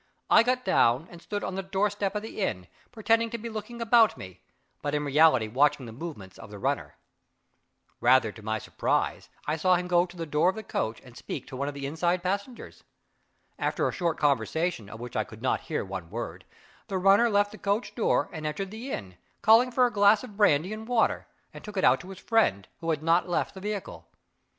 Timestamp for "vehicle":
23.61-24.07